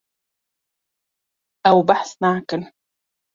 [1.71, 2.61] Ew behs nakin.